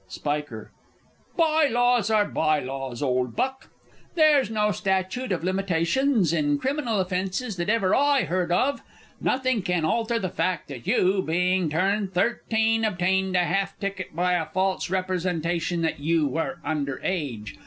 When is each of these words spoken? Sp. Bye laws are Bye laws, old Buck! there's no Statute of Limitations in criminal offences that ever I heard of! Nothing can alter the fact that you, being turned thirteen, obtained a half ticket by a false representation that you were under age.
Sp. 0.09 0.41
Bye 1.37 1.67
laws 1.69 2.09
are 2.09 2.25
Bye 2.25 2.59
laws, 2.59 3.03
old 3.03 3.35
Buck! 3.35 3.67
there's 4.15 4.49
no 4.49 4.71
Statute 4.71 5.31
of 5.31 5.43
Limitations 5.43 6.33
in 6.33 6.57
criminal 6.57 6.99
offences 6.99 7.55
that 7.57 7.69
ever 7.69 7.93
I 7.93 8.23
heard 8.23 8.51
of! 8.51 8.81
Nothing 9.21 9.61
can 9.61 9.85
alter 9.85 10.17
the 10.17 10.27
fact 10.27 10.69
that 10.69 10.87
you, 10.87 11.21
being 11.21 11.69
turned 11.69 12.15
thirteen, 12.15 12.83
obtained 12.83 13.35
a 13.35 13.45
half 13.45 13.77
ticket 13.79 14.15
by 14.15 14.33
a 14.33 14.47
false 14.47 14.89
representation 14.89 15.83
that 15.83 15.99
you 15.99 16.25
were 16.27 16.57
under 16.65 16.99
age. 17.03 17.55